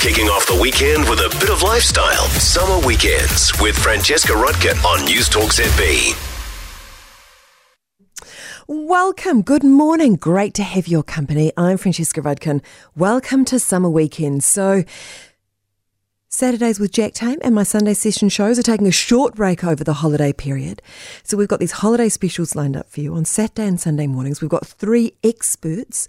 [0.00, 2.24] Kicking off the weekend with a bit of lifestyle.
[2.28, 6.14] Summer Weekends with Francesca Rudkin on News Talk ZB.
[8.68, 9.42] Welcome.
[9.42, 10.14] Good morning.
[10.14, 11.52] Great to have your company.
[11.56, 12.62] I'm Francesca Rudkin.
[12.94, 14.44] Welcome to Summer Weekend.
[14.44, 14.84] So,
[16.28, 19.82] Saturdays with Jack Tame and my Sunday session shows are taking a short break over
[19.82, 20.80] the holiday period.
[21.24, 24.40] So we've got these holiday specials lined up for you on Saturday and Sunday mornings.
[24.40, 26.06] We've got three experts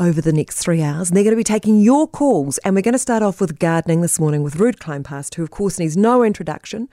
[0.00, 1.10] over the next three hours.
[1.10, 2.58] And they're going to be taking your calls.
[2.58, 5.50] And we're going to start off with gardening this morning with Ruud Kleinpaste, who, of
[5.50, 6.88] course, needs no introduction.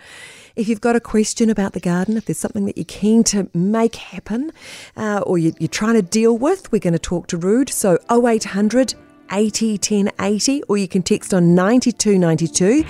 [0.55, 3.49] If you've got a question about the garden, if there's something that you're keen to
[3.53, 4.51] make happen
[4.97, 7.69] uh, or you, are trying to deal with, we're going to talk to Ruud.
[7.69, 8.93] So 0800
[9.31, 12.85] 80 1080 or you can text on 9292.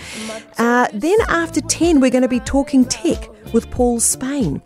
[0.57, 4.61] Uh, then after 10, we're going to be talking tech with Paul Spain.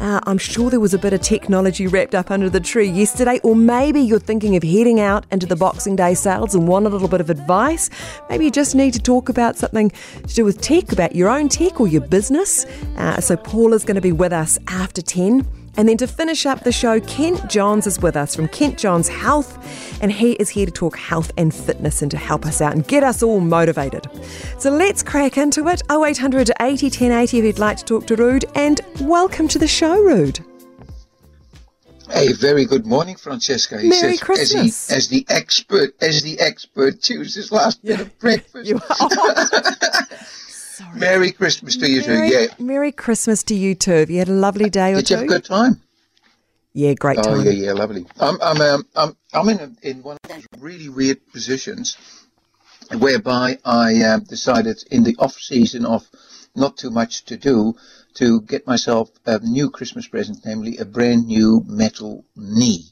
[0.00, 3.40] Uh, I'm sure there was a bit of technology wrapped up under the tree yesterday,
[3.42, 6.88] or maybe you're thinking of heading out into the Boxing Day sales and want a
[6.88, 7.90] little bit of advice.
[8.28, 11.48] Maybe you just need to talk about something to do with tech, about your own
[11.48, 12.64] tech or your business.
[12.96, 15.63] Uh, so, Paul is going to be with us after 10.
[15.76, 19.08] And then to finish up the show, Kent Johns is with us from Kent Johns
[19.08, 19.58] Health,
[20.00, 22.86] and he is here to talk health and fitness and to help us out and
[22.86, 24.06] get us all motivated.
[24.58, 25.82] So let's crack into it.
[25.90, 29.96] 0800 80 1080 if you'd like to talk to Ruud, and welcome to the show,
[29.96, 30.44] Ruud.
[32.10, 33.80] Hey, very good morning, Francesca.
[33.80, 34.90] He Merry says, Christmas.
[34.90, 37.96] As, he, as the expert, as the expert chooses last yeah.
[37.96, 38.68] bit of breakfast.
[38.68, 38.78] You
[40.74, 40.98] Sorry.
[40.98, 42.34] Merry Christmas to you Merry, too.
[42.34, 42.46] Yeah.
[42.58, 43.92] Merry Christmas to you too.
[43.92, 45.08] Have you had a lovely day or Did two?
[45.08, 45.80] Did you have a good time?
[46.72, 47.26] Yeah, great time.
[47.38, 48.06] Oh yeah, yeah, lovely.
[48.18, 51.96] I'm I'm um, I'm I'm in a, in one of those really weird positions
[52.98, 56.08] whereby I um, decided in the off season of
[56.56, 57.76] not too much to do
[58.14, 62.86] to get myself a new Christmas present, namely a brand new metal knee.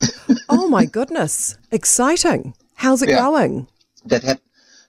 [0.48, 1.56] oh my goodness!
[1.72, 2.54] Exciting.
[2.74, 3.16] How's it yeah.
[3.16, 3.66] going?
[4.04, 4.44] That happened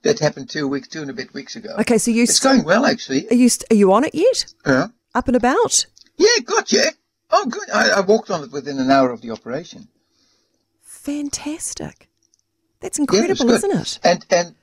[0.06, 1.76] that happened two weeks, two and a bit weeks ago.
[1.80, 3.28] Okay, so you it's going well actually.
[3.30, 4.46] Are you are you on it yet?
[4.66, 4.88] Yeah.
[5.14, 5.86] Up and about?
[6.18, 6.84] Yeah, gotcha.
[7.32, 7.70] Oh, good.
[7.74, 9.88] I, I walked on it within an hour of the operation.
[10.84, 12.08] Fantastic.
[12.80, 14.00] That's incredible, yeah, isn't it?
[14.04, 14.56] And and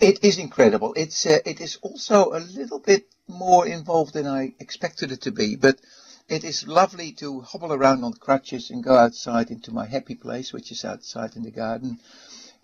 [0.00, 0.92] it is incredible.
[0.94, 5.30] It's uh, it is also a little bit more involved than I expected it to
[5.30, 5.78] be, but
[6.28, 10.52] it is lovely to hobble around on crutches and go outside into my happy place,
[10.52, 11.98] which is outside in the garden,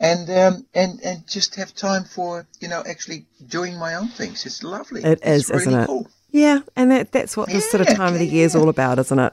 [0.00, 4.44] and um, and and just have time for you know actually doing my own things.
[4.46, 5.02] It's lovely.
[5.02, 5.86] It is, really isn't it?
[5.86, 6.08] Cool.
[6.30, 8.98] Yeah, and that, that's what this sort of time of the year is all about,
[8.98, 9.32] isn't it?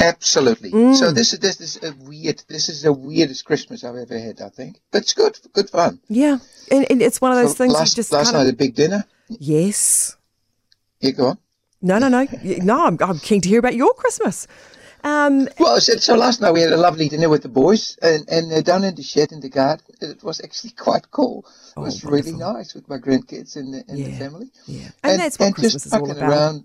[0.00, 0.70] Absolutely.
[0.70, 0.94] Mm.
[0.94, 2.42] So this is this is a weird.
[2.48, 4.40] This is the weirdest Christmas I've ever had.
[4.40, 6.00] I think, but it's good, good fun.
[6.08, 6.38] Yeah,
[6.70, 7.74] and, and it's one of those so things.
[7.74, 9.04] Last, just last night, of, a big dinner.
[9.28, 10.16] Yes.
[11.00, 11.38] You go on.
[11.82, 12.86] No, no, no, no.
[12.86, 14.46] I'm, I'm keen to hear about your Christmas.
[15.04, 18.28] Um, well, so, so, last night we had a lovely dinner with the boys, and,
[18.28, 21.44] and uh, down in the shed in the garden, it was actually quite cool.
[21.46, 24.50] It oh, was really nice with my grandkids and the, and yeah, the family.
[24.66, 26.30] Yeah, and, and that's what and Christmas just is all about.
[26.30, 26.64] Around.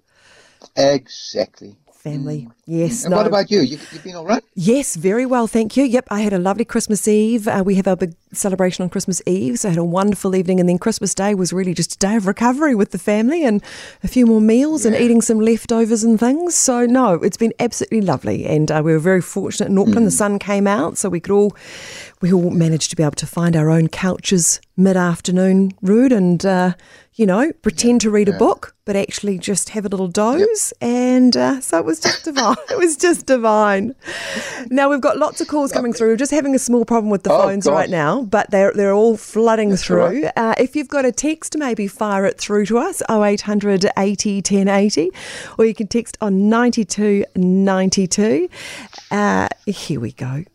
[0.75, 1.77] Exactly
[2.11, 2.41] family.
[2.41, 2.51] Mm.
[2.65, 3.05] Yes.
[3.05, 3.17] And no.
[3.17, 3.61] what about you?
[3.61, 3.77] you?
[3.91, 4.43] You've been all right?
[4.55, 5.83] Yes, very well, thank you.
[5.83, 7.47] Yep, I had a lovely Christmas Eve.
[7.47, 10.59] Uh, we have our big celebration on Christmas Eve, so I had a wonderful evening.
[10.59, 13.63] And then Christmas Day was really just a day of recovery with the family and
[14.03, 14.91] a few more meals yeah.
[14.91, 16.55] and eating some leftovers and things.
[16.55, 18.45] So, no, it's been absolutely lovely.
[18.45, 19.99] And uh, we were very fortunate in Auckland.
[19.99, 20.05] Mm.
[20.05, 21.55] The sun came out, so we could all,
[22.21, 26.45] we all managed to be able to find our own couches mid afternoon, Ruud, and
[26.45, 26.73] uh,
[27.17, 30.71] you know, pretend to read a book, but actually just have a little doze.
[30.79, 30.89] Yep.
[30.89, 32.55] And uh, so it was just divine.
[32.69, 33.95] it was just divine.
[34.69, 36.09] Now we've got lots of calls coming through.
[36.09, 37.73] We're just having a small problem with the oh, phones gosh.
[37.73, 40.25] right now, but they're they're all flooding That's through.
[40.25, 40.31] Right.
[40.35, 45.09] Uh, if you've got a text, maybe fire it through to us 0800 80 1080,
[45.57, 48.47] or you can text on 92 92.
[49.09, 50.45] Uh, here we go.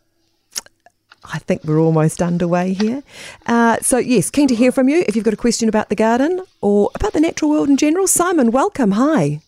[1.25, 3.03] I think we're almost underway here.
[3.47, 5.95] Uh, so, yes, keen to hear from you if you've got a question about the
[5.95, 8.07] garden or about the natural world in general.
[8.07, 8.93] Simon, welcome.
[8.93, 9.41] Hi.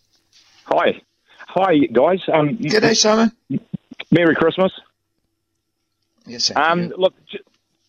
[0.65, 1.01] Hi.
[1.47, 2.21] Hi, guys.
[2.31, 3.31] Um, day, Simon.
[4.11, 4.71] Merry Christmas.
[6.25, 7.39] Yes, um, Look, j-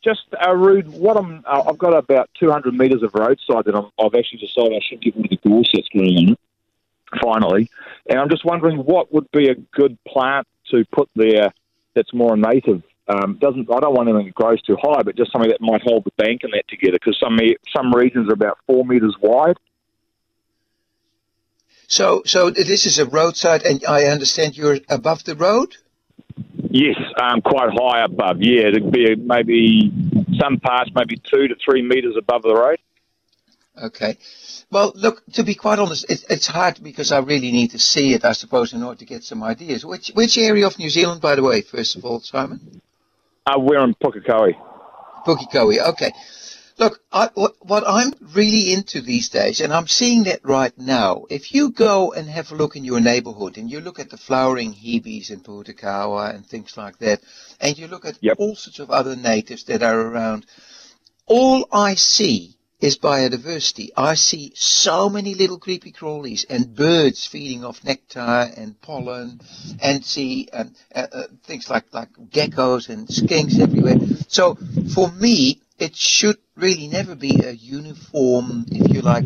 [0.05, 4.03] just uh, Ruud, what I'm, uh, I've got about 200 metres of roadside that i
[4.03, 6.37] have actually decided I should get one of the Gorsets going on
[7.23, 7.71] finally.
[8.09, 11.53] And I'm just wondering what would be a good plant to put there
[11.95, 15.33] that's more native um, doesn't I don't want anything that grows too high, but just
[15.33, 17.39] something that might hold the bank and that together because some
[17.75, 19.57] some regions are about four meters wide.
[21.89, 25.77] So, so this is a roadside, and I understand you're above the road.
[26.69, 28.39] Yes, um, quite high above.
[28.41, 29.93] Yeah, it'd be maybe
[30.41, 32.79] some parts maybe two to three meters above the road.
[33.81, 34.19] Okay.
[34.71, 38.15] Well, look, to be quite honest, it, it's hard because I really need to see
[38.15, 39.87] it, I suppose, in order to get some ideas.
[39.87, 42.81] Which which area of New Zealand, by the way, first of all, Simon?
[43.47, 44.55] Uh, we're in Pukekohe.
[45.27, 46.13] Pukekohe, okay.
[46.79, 51.25] Look, I, what, what I'm really into these days, and I'm seeing that right now,
[51.31, 54.19] if you go and have a look in your neighborhood and you look at the
[54.19, 57.21] flowering hebes and pohutukawa and things like that,
[57.61, 58.39] and you look at Yep.
[58.39, 60.47] all sorts of other natives that are around,
[61.27, 63.89] all I see is biodiversity.
[63.97, 69.41] I see so many little creepy crawlies and birds feeding off nectar and pollen,
[69.81, 73.97] and see um, uh, uh, things like like geckos and skinks everywhere.
[74.29, 74.57] So
[74.95, 79.25] for me, it should really never be a uniform, if you like,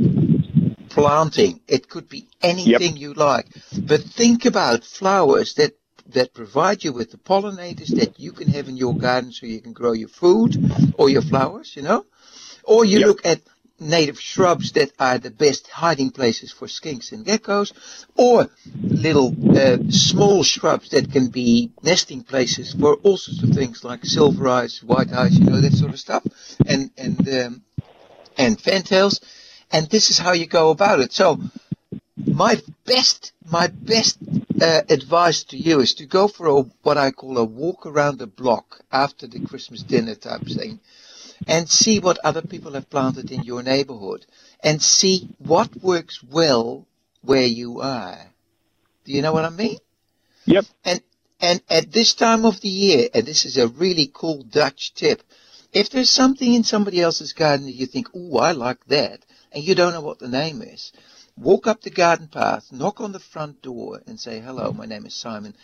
[0.90, 1.60] planting.
[1.66, 3.46] It could be anything you like.
[3.82, 5.76] But think about flowers that
[6.14, 9.60] that provide you with the pollinators that you can have in your garden so you
[9.60, 10.56] can grow your food
[10.98, 12.04] or your flowers, you know?
[12.72, 13.08] Or you Yep.
[13.08, 13.40] look at
[13.80, 17.72] native shrubs that are the best hiding places for skinks and geckos,
[18.14, 18.48] or
[19.06, 24.04] little uh, small shrubs that can be nesting places for all sorts of things like
[24.04, 26.22] silver eyes, white eyes, you know, that sort of stuff,
[26.68, 27.62] and, and, um,
[28.38, 29.20] and fantails.
[29.72, 31.12] And this is how you go about it.
[31.12, 31.40] So,
[32.26, 34.18] my best my best
[34.60, 38.18] uh, advice to you is to go for a, what I call a walk around
[38.18, 40.78] the block after the Christmas dinner type thing,
[41.46, 44.26] and see what other people have planted in your neighborhood,
[44.62, 46.86] and see what works well
[47.22, 48.18] where you are.
[49.04, 49.78] Do you know what I mean?
[50.46, 50.64] Yep.
[50.84, 51.00] And
[51.40, 55.22] and at this time of the year, and this is a really cool Dutch tip,
[55.72, 59.64] if there's something in somebody else's garden that you think, "Oh, I like that," and
[59.64, 60.92] you don't know what the name is,
[61.36, 65.06] walk up the garden path, knock on the front door, and say, "Hello, my name
[65.06, 65.54] is Simon.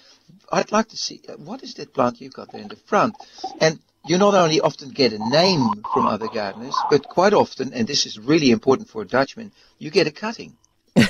[0.50, 3.16] I'd like to see what is that plant you've got there in the front."
[3.60, 7.86] And you not only often get a name from other gardeners, but quite often, and
[7.86, 10.56] this is really important for a Dutchman, you get a cutting.
[10.96, 11.06] you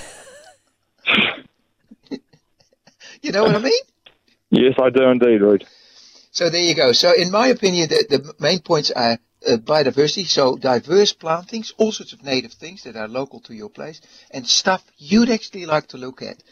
[3.33, 3.73] know what I mean?
[4.51, 5.65] Yes, I do indeed, Ruud.
[6.31, 6.93] So there you go.
[6.93, 11.93] So in my opinion, the, the main points are uh, biodiversity, so diverse plantings, all
[11.93, 14.01] sorts of native things that are local to your place,
[14.31, 16.43] and stuff you'd actually like to look at.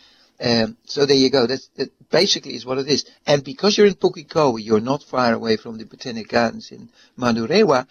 [0.44, 1.46] Um, so there you go.
[1.46, 3.06] That's, that basically is what it is.
[3.26, 7.86] And because you're in Pukekohe, you're not far away from the Botanic Gardens in Manurewa,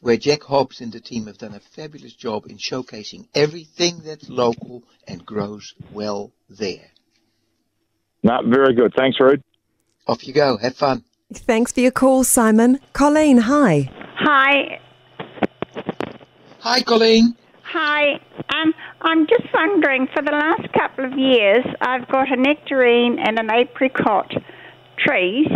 [0.00, 4.28] where Jack Hobbs and the team have done a fabulous job in showcasing everything that's
[4.30, 6.92] local and grows well there.
[8.22, 8.94] Not very good.
[8.96, 9.42] Thanks, Ruud.
[10.06, 10.56] Off you go.
[10.56, 11.04] Have fun.
[11.32, 12.80] Thanks for your call, Simon.
[12.94, 13.90] Colleen, hi.
[14.14, 14.80] Hi,
[16.60, 17.36] Hi, Colleen.
[17.62, 18.20] hi.
[18.54, 20.08] Um, I'm just wondering.
[20.14, 24.32] For the last couple of years, I've got a nectarine and an apricot
[24.96, 25.48] trees.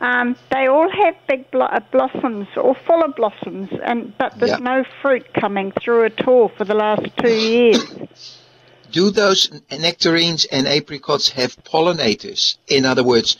[0.00, 4.50] Um, they all have big blo- uh, blossoms, or full of blossoms, and but there's
[4.52, 4.58] Yeah.
[4.58, 8.38] no fruit coming through at all for the last two years.
[8.92, 12.56] Do those nectarines and apricots have pollinators?
[12.68, 13.36] In other words,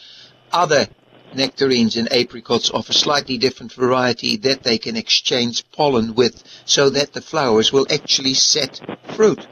[0.53, 0.89] other
[1.37, 6.91] nectarines and apricots of a slightly different variety that they can exchange pollen with so
[6.91, 8.81] that the flowers will actually set
[9.15, 9.47] fruit.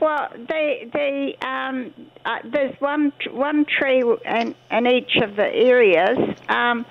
[0.00, 1.92] Well, they they um,
[2.24, 6.84] uh, there's one one tree in, in each of the areas, um,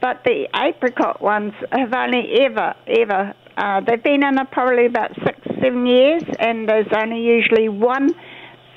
[0.00, 5.14] but the apricot ones have only ever ever uh, they've been in it probably about
[5.24, 8.14] six seven years, and there's only usually one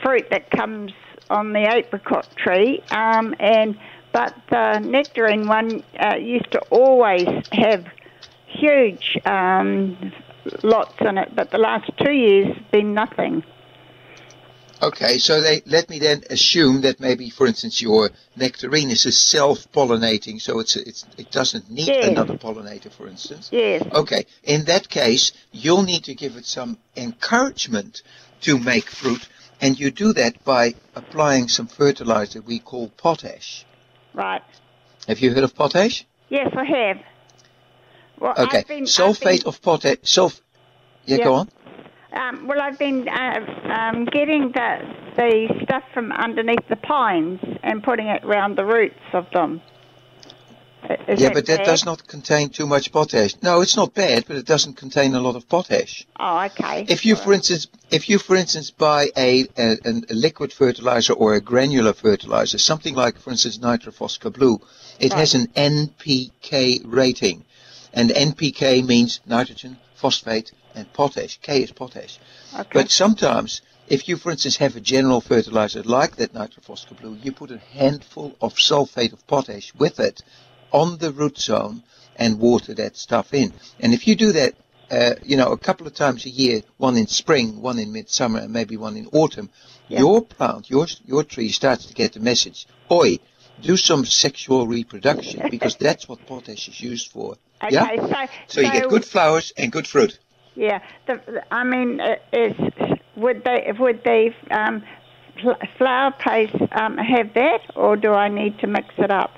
[0.02, 0.92] fruit that comes
[1.30, 3.78] on the apricot tree, um, and
[4.14, 7.86] but the nectarine one uh, used to always have
[8.48, 10.14] huge um,
[10.64, 13.44] lots in it, but the last two years been nothing.
[14.82, 19.14] Okay, so they let me then assume that maybe, for instance, your nectarine is a
[19.14, 22.06] self-pollinating, so it's, it's it doesn't need Yes.
[22.06, 23.50] another pollinator, for instance.
[23.52, 23.82] Yes.
[23.94, 28.02] Okay, in that case, you'll need to give it some encouragement
[28.42, 29.26] to make fruit,
[29.62, 33.66] and you do that by applying some fertilizer we call potash.
[34.14, 34.42] Right.
[35.08, 36.06] Have you heard of potash?
[36.30, 36.98] Yes, I have.
[38.20, 39.98] Well, Okay, I've been, sulfate I've of potash.
[40.04, 40.40] Sulf.
[41.06, 41.24] Yeah, Yeah.
[41.26, 41.50] go on.
[42.14, 44.78] um, well, I've been uh, um, getting the
[45.16, 49.62] the stuff from underneath the pines and putting it round the roots of them.
[51.08, 51.66] Is yeah, but that bad?
[51.66, 53.36] does not contain too much potash.
[53.42, 56.06] No, it's not bad, but it doesn't contain a lot of potash.
[56.20, 56.86] Oh, okay.
[56.90, 61.36] If you, for instance, if you, for instance, buy a, a, a liquid fertilizer or
[61.36, 64.60] a granular fertilizer, something like, for instance, Nitrophoska Blue,
[65.00, 67.46] it has an NPK rating,
[67.94, 71.40] and NPK means nitrogen, phosphate, and potash.
[71.42, 72.20] K is potash.
[72.54, 72.70] okay.
[72.74, 77.32] But sometimes, if you, for instance, have a general fertilizer like that Nitrophoska Blue, you
[77.32, 80.24] put a handful of sulfate of potash with it
[80.74, 81.84] on the root zone
[82.18, 83.54] and water that stuff in.
[83.80, 84.56] And if you do that,
[84.92, 88.40] uh, you know, a couple of times a year, one in spring, one in midsummer,
[88.40, 89.50] and maybe one in autumn,
[89.88, 90.00] Yeah.
[90.00, 92.68] your plant, your your tree starts to get the message.
[92.92, 93.20] Oi,
[93.62, 97.38] do some sexual reproduction because that's what potash is used for.
[97.64, 97.96] Okay, yeah.
[97.98, 100.20] so So you get good flowers and good fruit.
[100.56, 102.54] Yeah, the, I mean, uh, is
[103.16, 104.84] would they would the um,
[105.42, 109.32] fl- flower paste um, have that, or do I need to mix it up?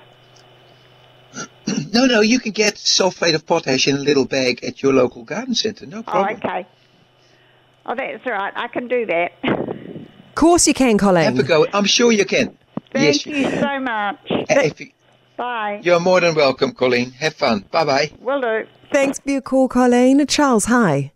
[1.96, 5.24] No, no, you can get sulfate of potash in a little bag at your local
[5.24, 5.86] garden centre.
[5.86, 6.38] No problem.
[6.44, 6.66] Oh, okay.
[7.86, 8.52] Oh, that's all right.
[8.54, 9.32] I can do that.
[9.44, 11.36] Of course you can, Have a Colleen.
[11.46, 11.66] go.
[11.72, 12.56] I'm sure you can.
[12.92, 14.18] Thank yes, you so much.
[14.28, 14.90] If you-
[15.38, 15.80] Bye.
[15.82, 17.12] you're more than welcome, Colleen.
[17.12, 17.64] Have fun.
[17.70, 18.10] Bye bye.
[18.20, 18.66] Will do.
[18.92, 20.26] Thanks for your call, Colleen.
[20.26, 21.12] Charles, hi.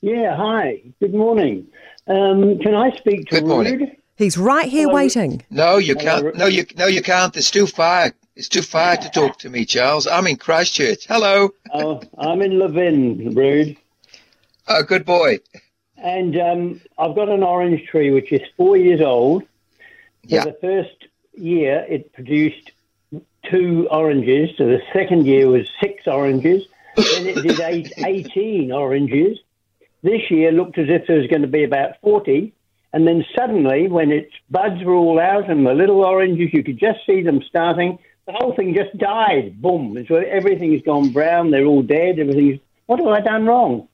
[0.00, 0.82] Yeah, hi.
[1.00, 1.66] Good morning.
[2.08, 3.78] Um, can I speak to Good morning.
[3.78, 3.96] Ruud?
[4.16, 4.94] He's right here Hello.
[4.94, 5.44] waiting.
[5.50, 6.34] No, you can't.
[6.36, 7.36] No, you no, you can't.
[7.36, 8.12] It's too far.
[8.34, 10.06] It's too far to talk to me, Charles.
[10.06, 11.06] I'm in Christchurch.
[11.06, 11.50] Hello.
[11.72, 13.76] Oh, I'm in Levin, Ruud.
[14.68, 15.40] Oh, good boy.
[15.98, 19.42] And um, I've got an orange tree which is four years old.
[19.42, 19.48] For
[20.28, 20.44] Yeah.
[20.44, 22.70] the first year, it produced
[23.50, 24.50] two oranges.
[24.56, 26.64] So the second year was six oranges.
[26.96, 29.38] then it did eight, 18 oranges.
[30.02, 32.52] This year looked as if there was going to be about 40.
[32.94, 36.78] And then suddenly, when its buds were all out and the little oranges, you could
[36.78, 39.60] just see them starting, the whole thing just died.
[39.60, 39.96] Boom.
[39.96, 41.50] It's where everything's gone brown.
[41.50, 42.18] They're all dead.
[42.18, 42.60] Everything's.
[42.86, 43.88] What have I done wrong?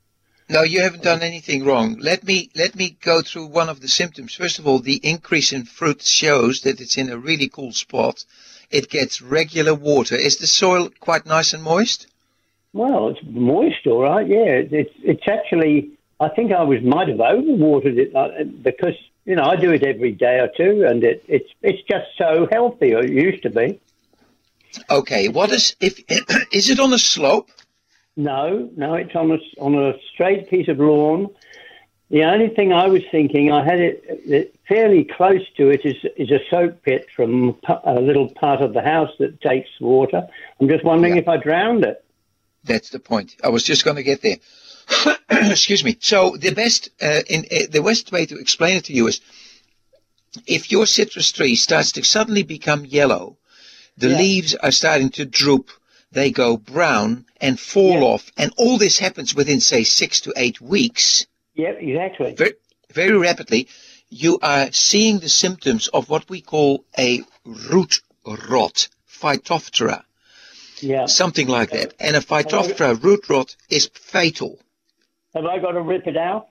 [0.51, 1.99] No, you haven't done anything wrong.
[2.01, 4.35] Let me let me go through one of the symptoms.
[4.35, 8.25] First of all, the increase in fruit shows that it's in a really cool spot.
[8.71, 10.15] It gets regular water.
[10.17, 12.07] Is the soil quite nice and moist?
[12.73, 14.27] Well, it's moist, all right.
[14.27, 15.91] Yeah, it's it's, it's actually.
[16.21, 18.95] I think I was might have overwatered it uh, because
[19.27, 22.49] you know I do it every day or two, and it, it's it's just so
[22.51, 22.95] healthy.
[22.95, 23.79] Or it used to be.
[24.91, 25.29] Okay.
[25.29, 26.01] What is if
[26.53, 27.51] is it on a slope?
[28.17, 31.29] No, no, it's on a on a straight piece of lawn.
[32.11, 35.97] The only thing I was thinking, I had it, it fairly close to it, is
[36.17, 40.27] is a soak pit from a little part of the house that takes water.
[40.61, 41.21] I'm just wondering Yeah.
[41.23, 42.05] if I drowned it.
[42.65, 43.37] That's the point.
[43.45, 44.37] I was just going to get there.
[45.31, 45.97] Excuse me.
[46.01, 49.21] So the best uh, in uh, the best way to explain it to you is
[50.47, 53.38] if your citrus tree starts to suddenly become yellow,
[53.99, 54.19] the Yeah.
[54.19, 55.71] leaves are starting to droop,
[56.13, 58.13] they go brown and fall Yeah.
[58.13, 61.27] off, and all this happens within say six to eight weeks.
[61.55, 62.35] Yep, exactly.
[62.35, 62.55] very,
[62.93, 63.69] very rapidly,
[64.09, 68.89] you are seeing the symptoms of what we call a root rot,
[69.21, 70.05] Phytophthora,
[70.81, 71.07] Yeah.
[71.07, 71.95] something like that.
[71.99, 74.61] And a Phytophthora root rot is fatal.
[75.35, 76.49] Have I got to rip it out?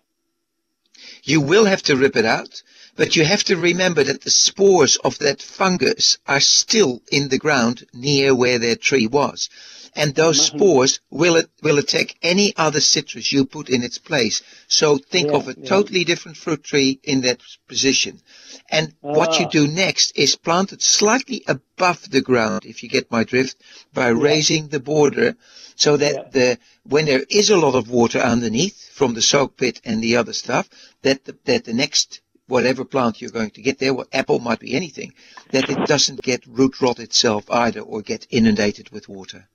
[1.27, 2.63] You will have to rip it out,
[2.95, 7.37] but you have to remember that the spores of that fungus are still in the
[7.37, 9.49] ground near where their tree was.
[9.93, 14.41] And those spores will will attack any other citrus you put in its place.
[14.69, 15.65] So think Yeah, of a yeah.
[15.67, 18.21] totally different fruit tree in that position.
[18.69, 19.49] And what you Ah.
[19.49, 23.57] do next is plant it slightly above the ground, if you get my drift,
[23.93, 25.35] by raising the border
[25.75, 26.29] so that Yeah.
[26.31, 30.15] the when there is a lot of water underneath from the soak pit and the
[30.15, 30.69] other stuff,
[31.03, 34.59] that the, that the next whatever plant you're going to get there, what apple might
[34.59, 35.13] be anything,
[35.51, 39.47] that it doesn't get root rot itself either or get inundated with water.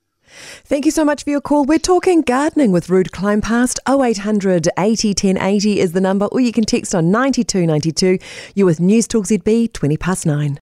[0.64, 1.64] Thank you so much for your call.
[1.64, 3.78] We're talking gardening with Ruud Kleinpaste.
[3.86, 8.18] 0800 80 1080 is the number, or you can text on 9292.
[8.54, 10.58] You're with News Talk ZB, 20 past 9.